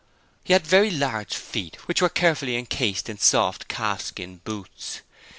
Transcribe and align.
He 0.43 0.53
had 0.53 0.65
very 0.65 0.89
large 0.89 1.35
feet 1.35 1.75
which 1.87 2.01
were 2.01 2.09
carefully 2.09 2.57
encased 2.57 3.07
in 3.07 3.19
soft 3.19 3.67
calfskin 3.67 4.37
boots. 4.37 5.01